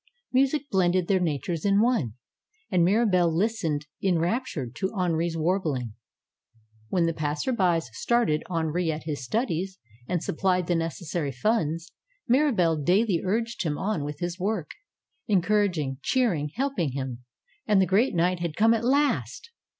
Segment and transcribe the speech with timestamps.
[0.33, 2.13] Mu sic blended their natures in one.
[2.71, 5.93] And Mirabelle lis tened enraptured to Henri's warbling.
[6.89, 9.77] When the pass erby started Henri at his studies,
[10.07, 11.91] and supplied the nec essary funds,
[12.27, 14.71] Mirabelle daily urged him on with his work;
[15.27, 17.23] encouraging, cheering, helping him.
[17.67, 19.51] And the great night had come at last